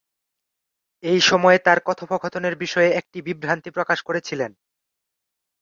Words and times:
এই 1.03 1.19
সময়ে 1.21 1.59
তার 1.59 1.79
কথোপকথনের 1.85 2.55
বিষয়ে 2.55 2.89
একটি 2.91 3.17
বিভ্রান্তি 3.21 3.69
প্রকাশ 3.71 3.99
করেছিলেন। 4.01 4.51